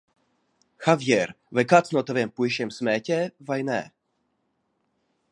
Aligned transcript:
Havjēr, 0.85 1.33
vai 1.59 1.63
kāds 1.73 1.93
no 1.97 2.03
taviem 2.07 2.31
puišiem 2.39 2.71
smēķē, 2.77 3.19
vai 3.51 3.59
nē? 3.69 3.79